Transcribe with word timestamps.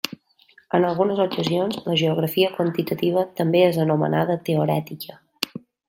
En 0.77 0.85
algunes 0.91 1.21
ocasions 1.25 1.77
la 1.89 1.99
geografia 2.03 2.51
quantitativa 2.57 3.27
també 3.41 3.65
és 3.69 3.81
anomenada 3.87 4.43
teorètica. 4.51 5.21